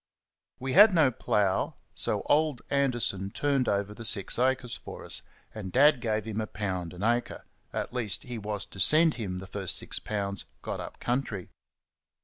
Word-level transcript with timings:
We 0.59 0.73
had 0.73 0.95
no 0.95 1.11
plough, 1.11 1.75
so 1.93 2.23
old 2.25 2.63
Anderson 2.71 3.29
turned 3.29 3.69
over 3.69 3.93
the 3.93 4.03
six 4.03 4.39
acres 4.39 4.73
for 4.77 5.05
us, 5.05 5.21
and 5.53 5.71
Dad 5.71 6.01
gave 6.01 6.25
him 6.25 6.41
a 6.41 6.47
pound 6.47 6.95
an 6.95 7.03
acre 7.03 7.45
at 7.71 7.93
least 7.93 8.23
he 8.23 8.39
was 8.39 8.65
to 8.65 8.79
send 8.79 9.13
him 9.13 9.37
the 9.37 9.45
first 9.45 9.77
six 9.77 9.99
pounds 9.99 10.45
got 10.63 10.79
up 10.79 10.99
country. 10.99 11.49